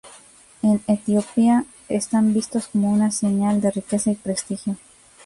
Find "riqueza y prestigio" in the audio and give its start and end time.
3.69-4.75